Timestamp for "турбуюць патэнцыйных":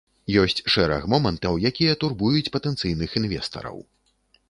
2.07-3.09